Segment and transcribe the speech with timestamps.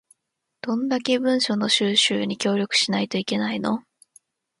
[0.61, 3.83] どんだけ文書の収集に協力しないといけないの